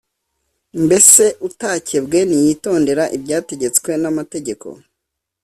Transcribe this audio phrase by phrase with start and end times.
[0.83, 4.67] Mbese utakebwe niyitondera ibyategetswe n’amategeko